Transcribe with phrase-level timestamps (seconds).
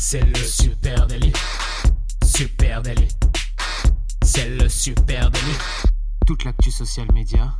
[0.00, 1.32] C'est le super délit.
[2.24, 3.08] Super délit.
[4.22, 5.58] C'est le super délit.
[6.24, 7.52] Toute l'actu social média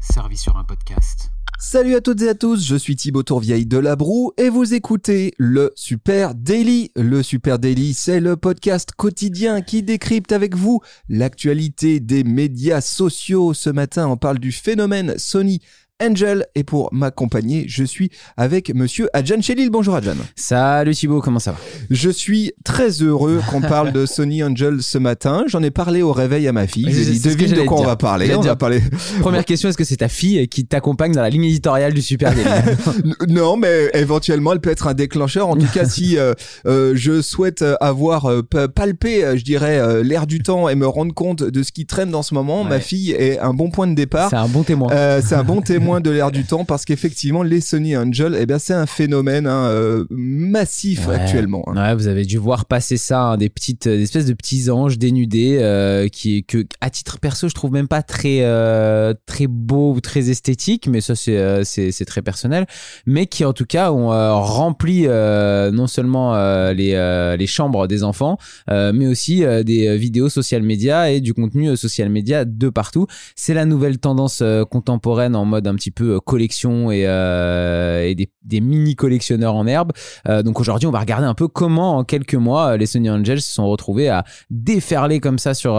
[0.00, 1.30] servie sur un podcast.
[1.60, 4.74] Salut à toutes et à tous, je suis Thibaut Tourvieille de La Broue et vous
[4.74, 6.90] écoutez le Super Daily.
[6.96, 13.54] Le Super Daily, c'est le podcast quotidien qui décrypte avec vous l'actualité des médias sociaux.
[13.54, 15.62] Ce matin, on parle du phénomène Sony
[16.02, 16.46] Angel.
[16.54, 19.70] Et pour m'accompagner, je suis avec monsieur Adjan Chelil.
[19.70, 20.14] Bonjour Adjan.
[20.34, 21.58] Salut Thibaut, comment ça va?
[21.90, 25.44] Je suis très heureux qu'on parle de Sony Angel ce matin.
[25.46, 26.84] J'en ai parlé au réveil à ma fille.
[26.84, 28.34] Dit, devine de quoi on va parler.
[28.34, 28.82] On va parler.
[29.20, 32.34] Première question, est-ce que c'est ta fille qui t'accompagne dans la ligne éditoriale du Super
[33.28, 35.48] Non, mais éventuellement, elle peut être un déclencheur.
[35.48, 36.34] En tout cas, si euh,
[36.66, 41.42] euh, je souhaite avoir euh, palpé, je dirais, l'air du temps et me rendre compte
[41.42, 44.28] de ce qui traîne dans ce moment, ma fille est un bon point de départ.
[44.28, 44.90] C'est un bon témoin.
[45.22, 48.58] c'est un bon témoin de l'air du temps parce qu'effectivement les Sony Angel eh bien
[48.58, 51.76] c'est un phénomène hein, euh, massif actuellement hein.
[51.76, 54.98] ouais, vous avez dû voir passer ça hein, des petites des espèces de petits anges
[54.98, 59.94] dénudés euh, qui que à titre perso je trouve même pas très euh, très beau
[59.94, 62.66] ou très esthétique mais ça c'est c'est très personnel
[63.06, 64.08] mais qui en tout cas ont
[64.42, 66.34] rempli non seulement
[66.72, 68.38] les les chambres des enfants
[68.68, 73.06] mais aussi des vidéos social média et du contenu social média de partout
[73.36, 78.60] c'est la nouvelle tendance contemporaine en mode un petit peu euh, collection et, euh, des,
[78.60, 79.92] mini collectionneurs en herbe.
[80.28, 83.40] Euh, donc aujourd'hui, on va regarder un peu comment en quelques mois les Sony Angels
[83.40, 85.72] se sont retrouvés à déferler comme ça sur,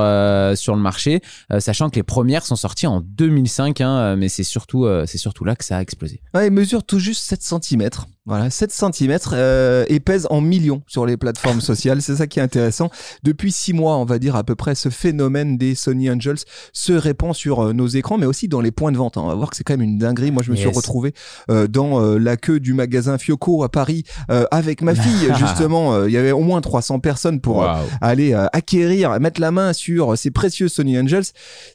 [0.55, 1.21] sur le marché,
[1.59, 5.65] sachant que les premières sont sorties en 2005, hein, mais c'est surtout, surtout là que
[5.65, 6.21] ça a explosé.
[6.33, 7.89] Ouais, mesurent tout juste 7 cm.
[8.28, 12.02] Voilà, 7 cm euh, et pèse en millions sur les plateformes sociales.
[12.02, 12.89] C'est ça qui est intéressant.
[13.23, 16.39] Depuis 6 mois, on va dire à peu près, ce phénomène des Sony Angels
[16.73, 19.17] se répand sur euh, nos écrans, mais aussi dans les points de vente.
[19.17, 19.22] Hein.
[19.23, 20.31] On va voir que c'est quand même une dinguerie.
[20.31, 21.14] Moi, je me suis retrouvé
[21.50, 25.30] euh, dans euh, la queue du magasin Fioco à Paris euh, avec ma fille.
[25.38, 27.66] Justement, il y avait au moins 300 personnes pour
[28.02, 31.23] aller acquérir, mettre la main sur ces précieux Sony Angels.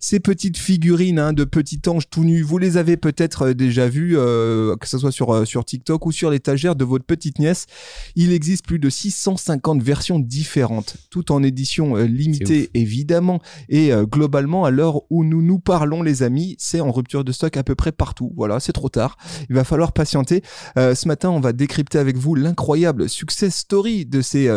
[0.01, 4.17] Ces petites figurines hein, de petits anges tout nus, vous les avez peut-être déjà vues,
[4.17, 7.67] que ce soit sur, sur TikTok ou sur les de votre petite nièce.
[8.17, 13.41] Il existe plus de 650 versions différentes, tout en édition euh, limitée évidemment.
[13.69, 17.33] Et euh, globalement, à l'heure où nous nous parlons, les amis, c'est en rupture de
[17.33, 18.33] stock à peu près partout.
[18.37, 19.17] Voilà, c'est trop tard.
[19.49, 20.43] Il va falloir patienter.
[20.77, 24.51] Euh, ce matin, on va décrypter avec vous l'incroyable success story de ces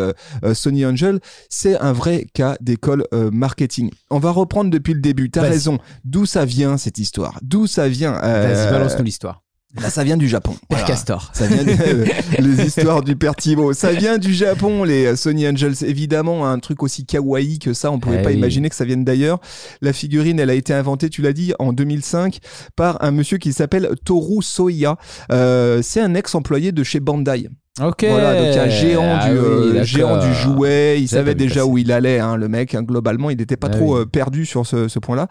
[0.53, 1.19] Sony Angel.
[1.49, 3.91] C'est un vrai cas d'école marketing.
[4.09, 5.29] On va reprendre depuis le début.
[5.29, 5.79] T'as raison.
[6.03, 7.39] D'où ça vient cette histoire?
[7.41, 8.13] D'où ça vient?
[8.13, 9.44] Vas-y, balance-nous l'histoire.
[9.81, 10.55] Là, ça vient du Japon.
[10.69, 11.31] Père Castor.
[11.33, 11.63] Ça vient
[12.39, 13.73] les histoires du Père Thibaut.
[13.73, 15.75] Ça vient du Japon, les Sony Angels.
[15.83, 19.03] Évidemment, un truc aussi kawaii que ça, on pouvait eh pas imaginer que ça vienne
[19.03, 19.39] d'ailleurs.
[19.81, 22.39] La figurine, elle a été inventée, tu l'as dit, en 2005
[22.75, 24.97] par un monsieur qui s'appelle Toru Soya.
[25.31, 27.49] Euh, c'est un ex-employé de chez Bandai.
[27.81, 28.05] Ok.
[28.07, 30.97] Voilà, donc un géant ah du euh, géant du jouet.
[30.99, 32.73] Il savait déjà où il allait, hein, le mec.
[32.73, 35.27] Hein, globalement, il n'était pas ah trop euh, perdu sur ce, ce point-là.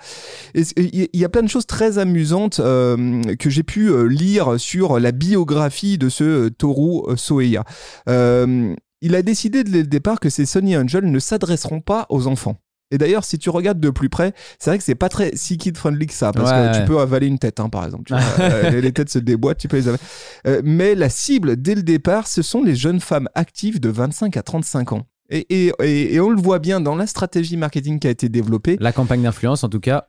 [0.54, 5.12] Il y a plein de choses très amusantes euh, que j'ai pu lire sur la
[5.12, 7.64] biographie de ce Toru Soeya.
[8.06, 12.56] il a décidé dès le départ que ces Sony Angel ne s'adresseront pas aux enfants.
[12.90, 15.58] Et d'ailleurs, si tu regardes de plus près, c'est vrai que c'est pas très si
[15.58, 18.12] kid friendly que ça, parce que tu peux avaler une tête, hein, par exemple.
[18.44, 20.02] Euh, les têtes se déboîtent, tu peux les avaler.
[20.46, 24.36] Euh, mais la cible, dès le départ, ce sont les jeunes femmes actives de 25
[24.36, 25.06] à 35 ans.
[25.30, 28.76] Et, et, et, on le voit bien dans la stratégie marketing qui a été développée.
[28.80, 30.04] La campagne d'influence, en tout cas.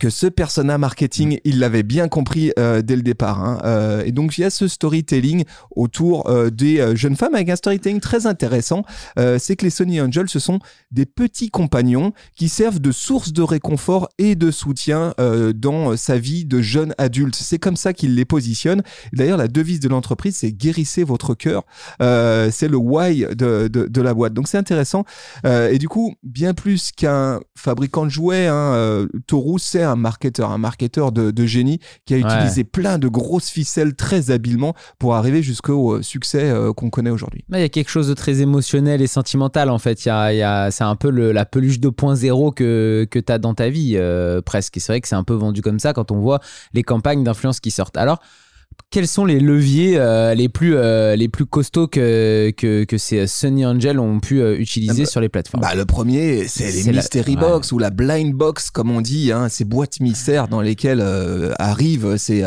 [0.00, 1.40] Que ce persona marketing, mm.
[1.44, 3.44] il l'avait bien compris euh, dès le départ.
[3.44, 3.60] Hein.
[3.64, 5.44] Euh, et donc, il y a ce storytelling
[5.76, 8.82] autour euh, des jeunes femmes avec un storytelling très intéressant.
[9.38, 10.58] c'est que les Sony Angels, ce sont
[10.90, 15.14] des petits compagnons qui servent de source de réconfort et de soutien
[15.54, 17.36] dans sa vie de jeune adulte.
[17.36, 18.82] C'est comme ça qu'il les positionne.
[19.12, 21.64] D'ailleurs, la devise de l'entreprise, c'est guérissez votre cœur.
[22.00, 24.34] c'est le why de, de, de la boîte.
[24.34, 25.04] Donc, intéressant.
[25.44, 29.96] Euh, et du coup, bien plus qu'un fabricant de jouets, hein, euh, Toru, c'est un
[29.96, 35.14] marketeur, un marketeur de, génie qui a utilisé plein de grosses ficelles très habilement pour
[35.14, 37.44] arriver jusqu'au euh, succès qu'on connaît aujourd'hui.
[37.52, 40.04] Il y a quelque chose de très émotionnel et sentimental en fait.
[40.04, 43.54] Il y a, c'est un peu le, la peluche 2.0 que, que tu as dans
[43.54, 43.98] ta vie
[44.44, 44.76] presque.
[44.76, 46.40] Et c'est vrai que c'est un peu vendu comme ça quand on voit
[46.72, 47.96] les campagnes d'influence qui sortent.
[47.96, 48.20] Alors,
[48.90, 53.26] quels sont les leviers euh, les, plus, euh, les plus costauds que, que, que, ces
[53.26, 55.60] Sunny Angel ont pu euh, utiliser sur les plateformes?
[55.60, 59.48] bah, Le premier, c'est les Mystery Box ou la Blind Box, comme on dit, hein,
[59.48, 61.04] ces boîtes mystères dans lesquelles
[61.58, 62.44] arrivent ces,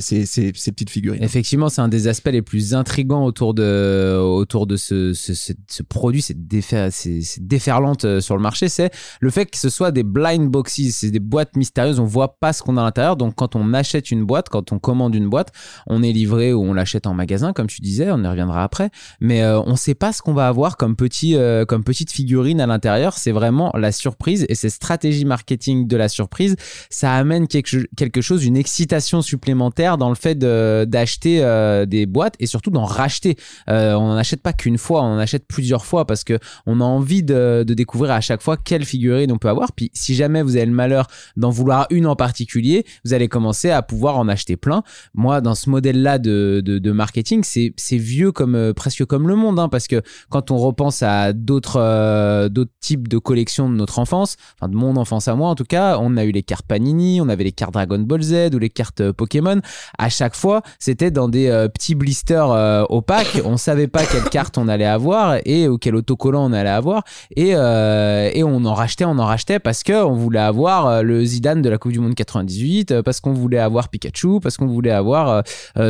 [0.00, 1.22] ces, ces, ces, petites figurines.
[1.22, 5.82] Effectivement, c'est un des aspects les plus intrigants autour de, autour de ce, ce, ce,
[5.82, 8.90] produit, cette, déferlante sur le marché, c'est
[9.20, 12.52] le fait que ce soit des blind boxes, c'est des boîtes mystérieuses, on voit pas
[12.52, 15.28] ce qu'on a à l'intérieur, donc quand on achète une boîte, quand on commande une
[15.28, 15.52] boîte,
[15.86, 18.90] on est livré ou on l'achète en magasin, comme tu disais, on y reviendra après.
[19.20, 22.60] Mais euh, on sait pas ce qu'on va avoir comme petit, euh, comme petite figurine
[22.60, 23.14] à l'intérieur.
[23.16, 26.56] C'est vraiment la surprise et cette stratégie marketing de la surprise,
[26.90, 32.34] ça amène quelque, quelque chose, une excitation supplémentaire dans le fait d'acheter euh, des boîtes
[32.40, 33.36] et surtout d'en racheter.
[33.66, 33.72] on
[34.08, 37.22] n'en achète pas qu'une fois, on en achète plusieurs fois parce que on a envie
[37.22, 39.72] de, de découvrir à chaque fois quelle figurine on peut avoir.
[39.72, 41.06] Puis si jamais vous avez le malheur
[41.36, 44.82] d'en vouloir une en particulier, vous allez commencer à pouvoir en acheter plein.
[45.14, 49.58] Moi, dans ce modèle-là de, de, marketing, c'est vieux comme euh, presque comme le monde,
[49.58, 53.98] hein, parce que quand on repense à d'autres euh, d'autres types de collections de notre
[53.98, 56.66] enfance, enfin de mon enfance à moi en tout cas, on a eu les cartes
[56.66, 59.60] Panini, on avait les cartes Dragon Ball Z ou les cartes euh, Pokémon.
[59.98, 62.48] À chaque fois, c'était dans des petits blisters
[62.90, 63.40] opaques.
[63.44, 67.02] On savait pas quelle carte on allait avoir et ou quel autocollant on allait avoir
[67.36, 71.60] et, et on en rachetait, on en rachetait parce que on voulait avoir le Zidane
[71.62, 75.42] de la Coupe du Monde 98, parce qu'on voulait avoir Pikachu, parce qu'on voulait avoir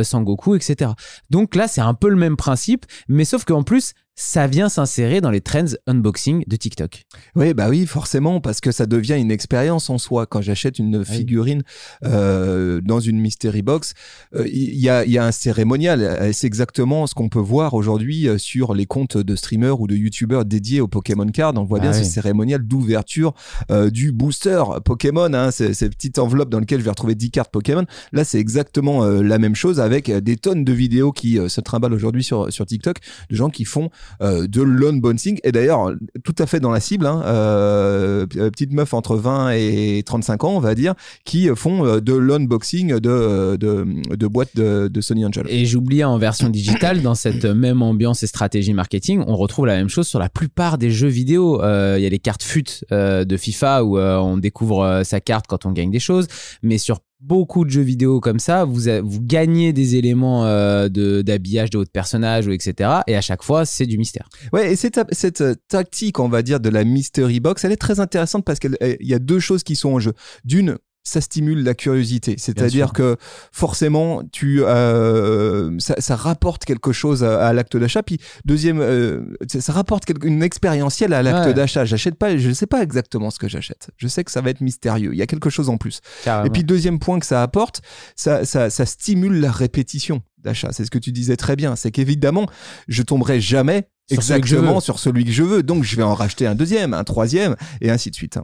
[0.03, 0.91] Sangoku, etc.
[1.29, 5.21] Donc là, c'est un peu le même principe, mais sauf qu'en plus, ça vient s'insérer
[5.21, 7.03] dans les trends unboxing de TikTok.
[7.35, 10.25] Oui, bah oui, forcément, parce que ça devient une expérience en soi.
[10.25, 11.63] Quand j'achète une figurine
[12.05, 13.93] euh, dans une mystery box,
[14.35, 16.33] euh, il y, a, y, a, un cérémonial.
[16.33, 19.95] C'est exactement ce qu'on peut voir aujourd'hui euh, sur les comptes de streamers ou de
[19.95, 21.53] youtubeurs dédiés au Pokémon Card.
[21.55, 23.33] On voit bien ah ce cérémonial d'ouverture
[23.69, 27.51] euh, du booster Pokémon, hein, ces, petites enveloppes dans lesquelles je vais retrouver 10 cartes
[27.51, 27.85] Pokémon.
[28.11, 31.93] Là, c'est exactement euh, la même chose avec des tonnes de vidéos qui se trimballent
[31.93, 32.97] aujourd'hui sur, sur TikTok
[33.29, 33.89] de gens qui font
[34.21, 35.39] euh, de l'unboxing.
[35.43, 35.91] Et d'ailleurs,
[36.23, 40.51] tout à fait dans la cible, hein, euh, petite meuf entre 20 et 35 ans,
[40.55, 40.93] on va dire,
[41.25, 45.45] qui font euh, de l'unboxing de, de, de, boîtes de, de Sony Angel.
[45.49, 49.75] Et j'oubliais en version digitale, dans cette même ambiance et stratégie marketing, on retrouve la
[49.75, 51.59] même chose sur la plupart des jeux vidéo.
[51.61, 55.71] Il y a les cartes FUT de FIFA où on découvre sa carte quand on
[55.71, 56.27] gagne des choses,
[56.63, 61.69] mais sur beaucoup de jeux vidéo comme ça, vous, vous gagnez des éléments euh, d'habillage
[61.69, 62.89] de, votre personnage, etc.
[63.07, 64.27] Et à chaque fois, c'est du mystère.
[64.53, 67.77] Ouais, et cette, cette euh, tactique, on va dire, de la mystery box, elle est
[67.77, 70.13] très intéressante parce qu'il y a deux choses qui sont en jeu.
[70.43, 72.35] D'une, ça stimule la curiosité.
[72.37, 73.17] C'est-à-dire que
[73.51, 78.03] forcément, tu, euh, ça, ça, rapporte quelque chose à, l'acte d'achat.
[78.03, 81.85] Puis deuxième, euh, ça rapporte quelque, une expérientielle à l'acte d'achat.
[81.85, 83.89] J'achète pas, je ne sais pas exactement ce que j'achète.
[83.97, 85.11] Je sais que ça va être mystérieux.
[85.13, 86.01] Il y a quelque chose en plus.
[86.45, 87.81] Et puis deuxième point que ça apporte,
[88.15, 90.69] ça, ça, ça stimule la répétition d'achat.
[90.71, 91.75] C'est ce que tu disais très bien.
[91.75, 92.47] C'est qu'évidemment,
[92.87, 95.63] je tomberai jamais exactement sur celui que je veux.
[95.63, 98.37] Donc je vais en racheter un deuxième, un troisième, et ainsi de suite.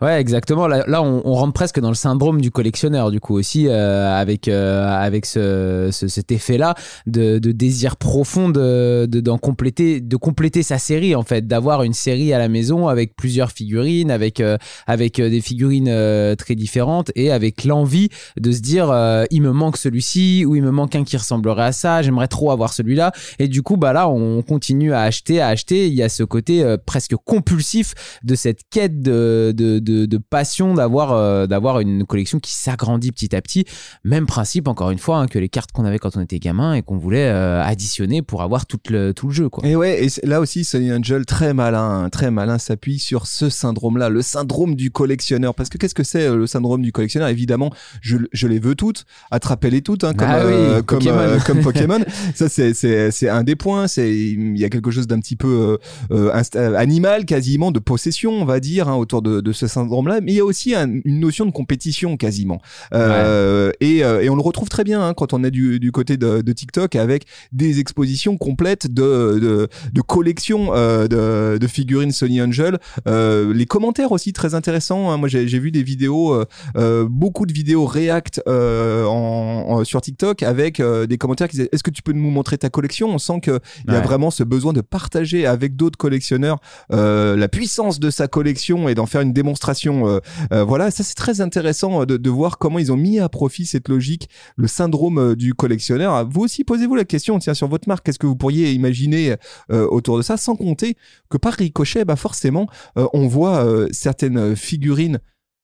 [0.00, 0.66] Ouais, exactement.
[0.66, 4.86] Là, on, rentre presque dans le syndrome du collectionneur, du coup aussi, euh, avec euh,
[4.88, 6.74] avec ce, cet effet-là
[7.06, 12.32] de, désir profond de d'en compléter, de compléter sa série en fait, d'avoir une série
[12.32, 15.92] à la maison avec plusieurs figurines, avec euh, avec des figurines
[16.36, 18.08] très différentes et avec l'envie
[18.38, 18.86] de se dire,
[19.30, 22.02] il me manque celui-ci ou il me manque un qui ressemblerait à ça.
[22.02, 23.12] J'aimerais trop avoir celui-là.
[23.38, 25.86] Et du coup, bah là, on continue à acheter, à acheter.
[25.86, 27.94] Il y a ce côté presque compulsif
[28.24, 33.42] de cette quête de de, passion d'avoir euh, d'avoir une collection qui s'agrandit petit à
[33.42, 33.64] petit.
[34.04, 36.74] Même principe, encore une fois, hein, que les cartes qu'on avait quand on était gamin
[36.74, 39.48] et qu'on voulait euh, additionner pour avoir tout le, tout le jeu.
[39.48, 39.66] Quoi.
[39.66, 44.08] Et ouais, et là aussi, Sony Angel, très malin, très malin, s'appuie sur ce syndrome-là,
[44.08, 45.54] le syndrome du collectionneur.
[45.54, 47.28] Parce que qu'est-ce que c'est euh, le syndrome du collectionneur?
[47.28, 47.70] Évidemment,
[48.00, 51.38] je, je, les veux toutes, attrapez-les toutes, hein, comme, ah comme, Pokémon.
[51.46, 52.00] comme Pokémon.
[52.34, 53.86] Ça, c'est un des points.
[53.96, 55.78] Il y a quelque chose d'un petit peu
[56.54, 60.36] animal, quasiment, de possession, on va dire, hein, autour de, de ce syndrome-là, mais il
[60.36, 62.60] y a aussi une notion de compétition quasiment.
[62.94, 65.92] Euh, et, euh, et, on le retrouve très bien hein, quand on est du, du
[65.92, 71.66] côté de, de, TikTok avec des expositions complètes de, de, de collections euh, de, de,
[71.66, 72.78] figurines Sony Angel.
[73.06, 75.10] Euh, les commentaires aussi très intéressants.
[75.10, 75.16] Hein.
[75.16, 76.46] Moi, j'ai vu des vidéos, euh,
[76.76, 81.90] euh, beaucoup de vidéos React en, sur TikTok avec des commentaires qui disaient Est-ce que
[81.90, 83.08] tu peux nous montrer ta collection?
[83.08, 83.58] On sent qu'il
[83.88, 88.88] y a vraiment ce besoin de partager avec d'autres collectionneurs la puissance de sa collection
[88.88, 90.08] et d'en faire une démonstration.
[90.08, 90.20] Euh,
[90.52, 93.66] euh, voilà, ça c'est très intéressant euh, de, voir comment ils ont mis à profit
[93.66, 96.26] cette logique, le syndrome du collectionneur.
[96.28, 99.36] Vous aussi, posez-vous la question, tiens, sur votre marque, qu'est-ce que vous pourriez imaginer
[99.68, 100.96] autour de ça, sans compter
[101.28, 105.18] que par ricochet, bah forcément, on voit certaines figurines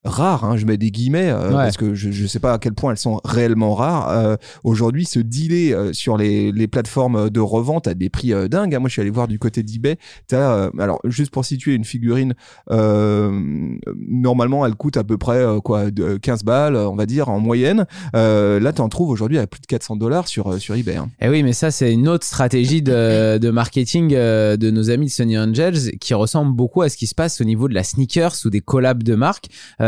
[0.05, 2.73] rares, hein, je mets des guillemets, euh, parce que je ne sais pas à quel
[2.73, 7.41] point elles sont réellement rares, euh, aujourd'hui se dealer euh, sur les, les, plateformes de
[7.41, 8.75] revente à des prix dingues.
[8.75, 8.79] Hein.
[8.79, 9.97] Moi, je suis allé voir du côté d'eBay.
[10.33, 12.35] alors, juste pour situer une figurine,
[12.71, 17.87] normalement, elle coûte à peu près quoi, de 15 balles, on va dire, en moyenne.
[18.13, 20.97] là, tu en trouves aujourd'hui à plus de 400 dollars sur, sur eBay.
[20.97, 21.09] Hein.
[21.21, 25.07] Et eh oui, mais ça, c'est une autre stratégie de, de marketing de nos amis
[25.07, 27.83] de Sony Angels qui ressemble beaucoup à ce qui se passe au niveau de la
[27.83, 29.49] sneakers ou des collabs de marques.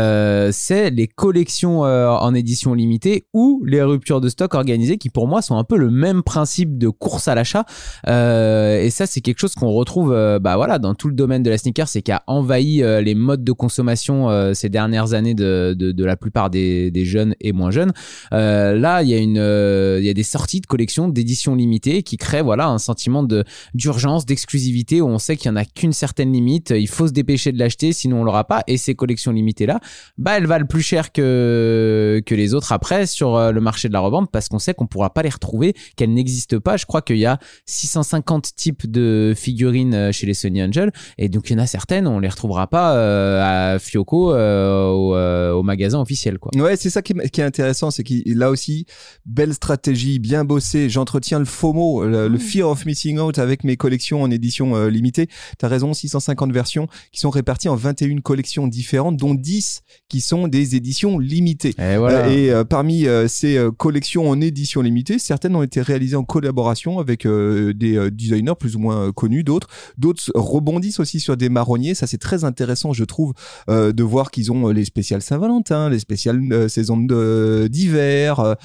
[0.51, 5.27] c'est les collections euh, en édition limitée ou les ruptures de stock organisées qui pour
[5.27, 7.65] moi sont un peu le même principe de course à l'achat.
[8.07, 11.43] Euh, et ça, c'est quelque chose qu'on retrouve euh, bah voilà, dans tout le domaine
[11.43, 15.13] de la sneaker, c'est qui a envahi euh, les modes de consommation euh, ces dernières
[15.13, 17.91] années de, de, de la plupart des, des jeunes et moins jeunes.
[18.33, 21.55] Euh, là, il y a une, euh, il y a des sorties de collections d'édition
[21.55, 23.43] limitée qui créent voilà un sentiment de
[23.73, 26.71] d'urgence, d'exclusivité où on sait qu'il y en a qu'une certaine limite.
[26.75, 28.63] Il faut se dépêcher de l'acheter, sinon on l'aura pas.
[28.67, 29.79] Et ces collections limitées là,
[30.17, 33.93] bah elles valent plus cher que que les autres après sur euh, le marché de
[33.93, 36.77] la revente parce qu'on sait qu'on pourra pas les retrouver, qu'elles n'existent pas.
[36.77, 41.29] Je crois qu'il y a 650 types de figurines euh, chez les Sony Angel et
[41.29, 45.15] donc il y en a certaines on les retrouvera pas euh, à Fioco euh, au,
[45.15, 46.51] euh, au magasin officiel quoi.
[46.55, 48.85] Ouais, c'est ça qui est, qui est intéressant, c'est qu'il là aussi
[49.25, 50.89] belle stratégie, bien bossé.
[50.89, 54.89] J'entretiens le FOMO, le, le fear of missing out avec mes collections en édition euh,
[54.89, 55.27] limitée.
[55.57, 60.47] T'as raison, 650 versions qui sont réparties en 21 collections différentes, dont 10 qui sont
[60.47, 61.73] des éditions limitées.
[61.77, 62.25] Et voilà.
[62.25, 66.23] Euh, et euh, parmi euh, ces collections en édition limitée, certaines ont été réalisées en
[66.23, 69.67] collaboration avec des designers plus ou moins connus, d'autres.
[69.97, 71.93] D'autres rebondissent aussi sur des marronniers.
[71.95, 73.33] Ça, c'est très intéressant, je trouve,
[73.67, 78.55] de voir qu'ils ont les spéciales Saint-Valentin, les spéciales saisons d'hiver.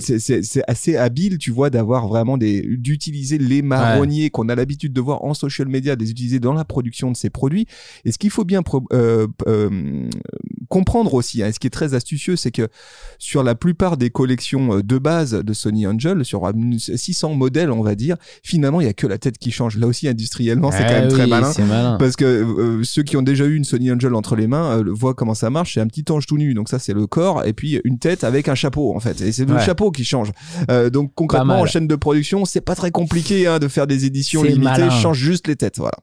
[0.00, 5.00] c'est- assez habile, tu vois, d'avoir vraiment des d'utiliser les marronniers qu'on a l'habitude de
[5.00, 7.66] voir en social media, de les utiliser dans la production de ces produits.
[8.04, 9.69] Et ce qu'il faut bien pro- euh, euh,
[10.68, 12.68] comprendre aussi, hein, et ce qui est très astucieux, c'est que
[13.18, 17.70] sur la plupart des collections euh, de base de Sony Angel, sur euh, 600 modèles,
[17.70, 19.76] on va dire, finalement, il y a que la tête qui change.
[19.76, 21.96] Là aussi, industriellement, c'est quand Ah même très oui, malin.
[21.98, 24.84] Parce que euh, ceux qui ont déjà eu une Sony Angel entre les mains euh,
[24.90, 25.74] voient comment ça marche.
[25.74, 28.24] C'est un petit ange tout nu, donc ça c'est le corps, et puis une tête
[28.24, 29.20] avec un chapeau en fait.
[29.20, 30.30] Et c'est le chapeau qui change.
[30.70, 34.04] Euh, donc concrètement en chaîne de production, c'est pas très compliqué hein, de faire des
[34.04, 34.62] éditions limitées.
[34.62, 34.90] malin.
[34.90, 35.98] Change juste les têtes, voilà.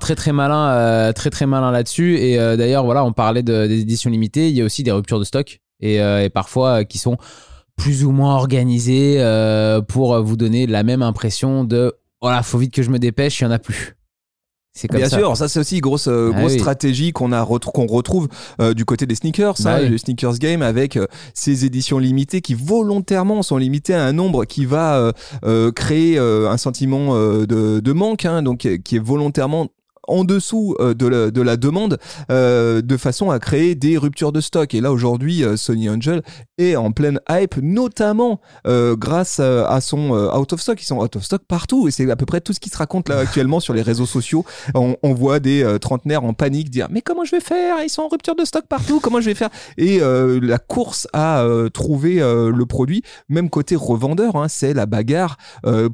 [0.00, 2.16] Très très malin, euh, très malin là-dessus.
[2.18, 4.48] Et euh, d'ailleurs, voilà, on parlait de- des éditions limitées.
[4.48, 7.16] Il y a aussi des ruptures de stock et, euh, parfois qui sont
[7.76, 9.16] plus ou moins organisées
[9.88, 13.44] pour vous donner la même impression de voilà, faut vite que je me dépêche, il
[13.44, 13.96] y en a plus.
[14.88, 15.18] Comme Bien ça.
[15.18, 16.58] sûr, ça c'est aussi grosse euh, Ah grosse oui.
[16.58, 18.28] stratégie qu'on a qu'on retrouve
[18.60, 19.88] euh, du côté des sneakers, Bah hein, oui.
[19.90, 24.46] le sneakers game avec euh, ces éditions limitées qui volontairement sont limitées à un nombre
[24.46, 25.12] qui va
[25.44, 29.68] euh, créer euh, un sentiment euh, de, de manque, hein, donc qui est volontairement
[30.08, 31.98] en dessous euh, de, la, de la demande
[32.30, 34.74] euh, de façon à créer des ruptures de stock.
[34.74, 36.22] Et là aujourd'hui euh, Sony Angel
[36.58, 40.80] est en pleine hype notamment grâce à son out of stock.
[40.80, 41.88] Ils sont out of stock partout.
[41.88, 44.06] Et c'est à peu près tout ce qui se raconte là actuellement sur les réseaux
[44.06, 44.44] sociaux.
[44.74, 47.76] On, voit des euh, trentenaires en panique dire mais comment je vais faire?
[47.82, 49.00] Ils sont en rupture de stock partout.
[49.00, 49.50] Comment je vais faire?
[49.76, 53.02] Et la course à trouver le produit.
[53.28, 55.36] Même côté revendeur hein, c'est la bagarre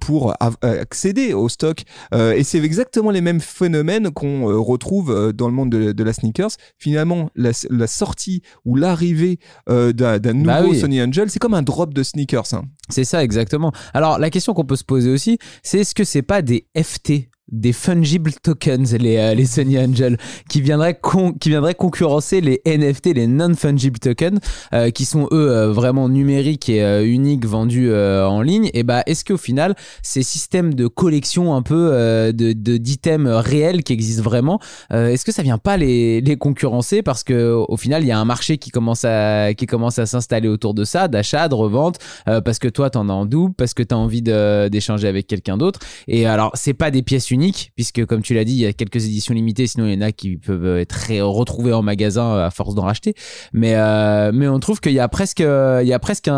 [0.00, 1.82] pour accéder au stock.
[2.12, 6.04] Et c'est exactement les mêmes phénomènes qu'on euh, retrouve euh, dans le monde de, de
[6.04, 9.38] la sneakers finalement la, la sortie ou l'arrivée
[9.68, 10.78] euh, d'un d'un nouveau Bah oui.
[10.78, 12.62] Sony Angel c'est comme un drop de sneakers hein.
[12.90, 13.72] C'est ça, exactement.
[13.92, 17.28] Alors, la question qu'on peut se poser aussi, c'est est-ce que c'est pas des FT
[17.50, 20.98] des fungible tokens, les, euh, les Sony Angel, qui viendraient,
[21.40, 24.38] qui viendraient concurrencer les NFT, les non-fungible tokens,
[24.72, 28.70] euh, qui sont eux euh, vraiment numériques et euh, uniques vendus euh, en ligne.
[28.74, 33.82] Et bah, est-ce qu'au final, ces systèmes de collection un peu euh, de d'items réels
[33.82, 37.02] qui existent vraiment, est-ce que ça vient pas les, les concurrencer?
[37.02, 40.06] Parce que au final, il y a un marché qui commence à qui commence à
[40.06, 43.74] s'installer autour de ça, d'achat, de revente, parce que toi, t'en as en double, parce
[43.74, 45.80] que t'as envie d'échanger avec quelqu'un d'autre.
[46.06, 47.37] Et alors, c'est pas des pièces uniques,
[47.74, 50.02] puisque comme tu l'as dit, il y a quelques éditions limitées, sinon il y en
[50.02, 53.14] a qui peuvent être ré- retrouvées en magasin euh, à force d'en racheter.
[53.52, 56.34] Mais, euh, mais on trouve qu'il y a presque, il y a presque un,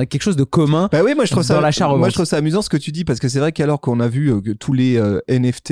[0.00, 0.88] un- quelque chose de commun.
[0.92, 1.98] Bah oui, moi je trouve Dans l'achat-revente.
[2.00, 4.00] moi je trouve ça amusant ce que tu dis parce que c'est vrai qu'alors qu'on
[4.00, 5.70] a vu euh, que tous les euh, NFT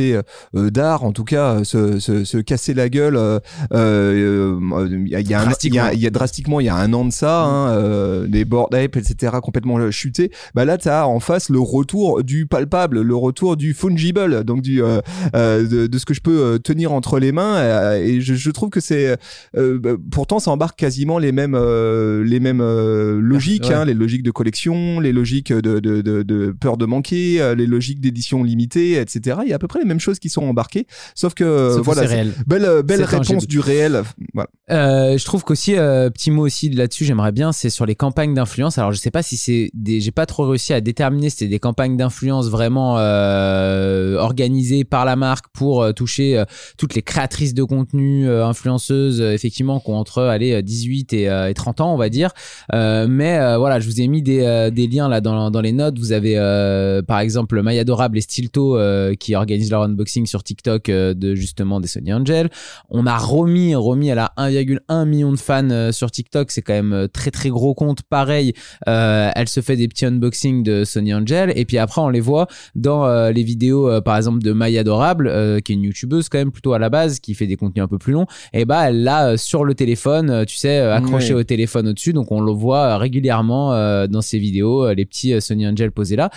[0.55, 3.39] euh, d'art, en tout cas, euh, se, se, se casser la gueule, euh,
[3.73, 7.13] euh, euh, il y a, y a a- drastiquement, il y a un an de
[7.13, 10.31] ça, hein, euh, les board ape, etc., complètement euh, chutés.
[10.55, 14.83] Bah là, t'as en face le retour du palpable, le retour du fungible, donc du
[14.83, 15.01] euh,
[15.35, 17.95] euh, de, de ce que je peux euh, tenir entre les mains.
[17.97, 19.17] et je, je trouve que c'est
[19.55, 21.57] bah, pourtant ça embarque quasiment les mêmes
[22.25, 22.63] les mêmes
[23.19, 23.75] logiques, Ouais.
[23.75, 27.67] hein, les logiques de collection, les logiques de, de, de, de peur de manquer, les
[27.67, 29.39] logiques d'édition limitée, etc.
[29.45, 31.85] Il y a à peu près les mêmes choses qui sont embarquées, sauf que Sauf
[31.85, 32.33] voilà, réel.
[32.47, 34.03] belle belle réponse du réel.
[34.35, 34.49] Voilà.
[35.17, 38.79] Je trouve qu'aussi, petit mot aussi là-dessus, j'aimerais bien, c'est sur les campagnes d'influence.
[38.79, 41.47] Alors, je sais pas si c'est des, j'ai pas trop réussi à déterminer si c'est
[41.49, 46.45] des campagnes d'influence vraiment euh, organisé par la marque pour euh, toucher euh,
[46.79, 51.29] toutes les créatrices de contenu, euh, influenceuses, euh, effectivement, qui ont entre allez, 18 et,
[51.29, 52.31] euh, et 30 ans, on va dire.
[52.73, 55.61] Euh, mais euh, voilà, je vous ai mis des, euh, des liens là dans, dans
[55.61, 55.99] les notes.
[55.99, 60.43] Vous avez euh, par exemple Maya Adorable et Stilto euh, qui organisent leur unboxing sur
[60.43, 62.51] TikTok euh, de justement des Sony Angel.
[62.91, 66.73] On a Romy, Romy elle a 1,1 million de fans euh, sur TikTok, c'est quand
[66.73, 68.03] même euh, très très gros compte.
[68.03, 68.55] Pareil,
[68.89, 72.21] euh, elle se fait des petits unboxings de Sony Angel et puis après on les
[72.21, 75.85] voit dans euh, les vidéos euh, par exemple de Maya Adorable euh, qui est une
[75.85, 78.27] youtubeuse quand même plutôt à la base qui fait des contenus un peu plus longs
[78.53, 82.13] et bah elle l'a euh, sur le téléphone tu sais accroché au téléphone au-dessus.
[82.13, 83.71] Donc on le voit régulièrement
[84.07, 86.31] dans ses vidéos les petits Sony Angel posés là.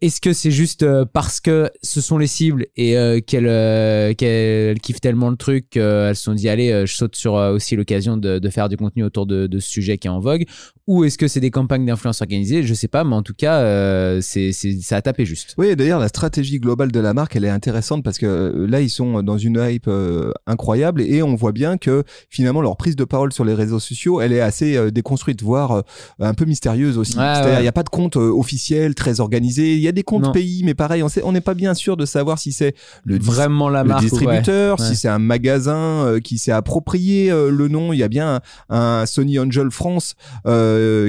[0.00, 5.00] Est-ce que c'est juste parce que ce sont les cibles et euh, qu'elles euh, kiffent
[5.00, 8.48] tellement le truc qu'elles se sont dit allez je saute sur aussi l'occasion de, de
[8.50, 10.44] faire du contenu autour de, de ce sujet qui est en vogue.
[10.86, 12.62] Ou est-ce que c'est des campagnes d'influence organisées?
[12.62, 15.54] Je sais pas mais en tout cas c'est- ça a tapé juste.
[15.58, 18.82] Oui, d'ailleurs, la stratégie globale de la marque, elle est intéressante parce que euh, là,
[18.82, 22.94] ils sont dans une hype euh, incroyable et on voit bien que finalement, leur prise
[22.96, 25.82] de parole sur les réseaux sociaux, elle est assez euh, déconstruite, voire
[26.20, 27.12] un peu mystérieuse aussi.
[27.12, 27.62] C'est-à-dire, il ouais.
[27.62, 29.74] n'y a pas de compte officiel, très organisé.
[29.74, 30.32] Il y a des comptes Non.
[30.32, 33.82] pays, mais pareil, on n'est pas bien sûr de savoir si c'est le, vraiment la
[33.82, 34.86] le marque distributeur, Ouais.
[34.86, 37.94] si c'est un magasin qui s'est approprié le nom.
[37.94, 40.14] Il y a bien un, un Sony Angel France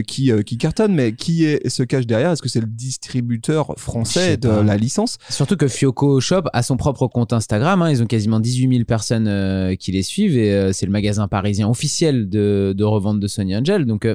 [0.08, 2.32] qui, qui cartonne, mais qui est, se cache derrière?
[2.32, 5.18] Est-ce que c'est le distributeur français de la licence?
[5.30, 7.82] Surtout que Fioco Shop a son propre compte Instagram.
[7.82, 7.90] hein.
[7.90, 11.28] Ils ont quasiment 18 000 personnes euh, qui les suivent et euh, c'est le magasin
[11.28, 13.86] parisien officiel de, de revente de Sony Angel.
[13.86, 14.08] Donc,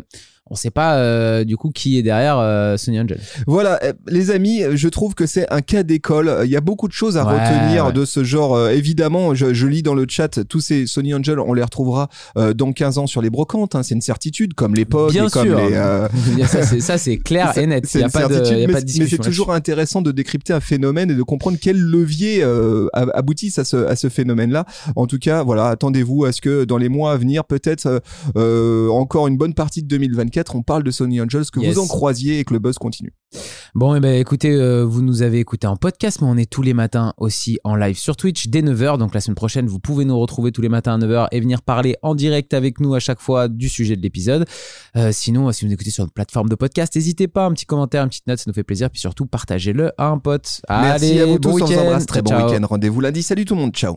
[0.53, 3.19] on sait pas euh, du coup qui est derrière euh, Sony Angel.
[3.47, 6.31] Voilà, euh, les amis, je trouve que c'est un cas d'école.
[6.45, 7.93] Il y a beaucoup de choses à Ouais, retenir ouais.
[7.93, 8.55] de ce genre.
[8.55, 12.09] Euh, évidemment, je, je lis dans le chat, tous ces Sony Angel, on les retrouvera
[12.37, 13.75] euh, dans 15 ans sur les brocantes.
[13.75, 13.83] hein.
[13.83, 15.59] c'est une certitude, comme l'époque Bien et comme sûr.
[15.59, 15.73] les...
[15.73, 16.09] euh,
[16.81, 17.85] ça, c'est, clair et net.
[17.85, 19.19] Il C'est n'y a, une pas de, certitude, y a mais, pas de mais c'est
[19.19, 23.65] toujours intéressant de décrypter un phénomène et de comprendre quel levier euh, ab- aboutissent à
[23.65, 24.67] ce, à ce phénomène-là.
[24.97, 28.03] En tout cas, voilà, attendez-vous à ce que dans les mois à venir, peut-être
[28.91, 31.75] encore une bonne partie de 2024, on parle de Sony Angels, que Yes.
[31.75, 33.13] vous en croisiez et que le buzz continue.
[33.75, 36.61] Bon, et ben écoutez, euh, vous nous avez écouté en podcast, mais on est tous
[36.61, 38.99] les matins aussi en live sur Twitch dès 9h.
[38.99, 41.63] Donc la semaine prochaine, vous pouvez nous retrouver tous les matins à 9h et venir
[41.63, 44.45] parler en direct avec nous à chaque fois du sujet de l'épisode.
[44.97, 47.65] Euh, sinon, si vous nous écoutez sur une plateforme de podcast, n'hésitez pas, un petit
[47.65, 48.91] commentaire, une petite note, ça nous fait plaisir.
[48.91, 50.61] Puis surtout, partagez-le à un pote.
[50.69, 51.81] Merci Allez, à vous tous, bon on vous week-end.
[51.83, 52.67] embrasse, très bon week-end.
[52.67, 53.23] Rendez-vous lundi.
[53.23, 53.97] Salut tout le monde, ciao.